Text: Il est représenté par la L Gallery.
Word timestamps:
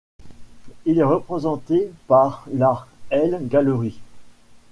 Il 0.87 0.97
est 0.97 1.03
représenté 1.03 1.91
par 2.07 2.45
la 2.51 2.87
L 3.11 3.37
Gallery. 3.47 3.99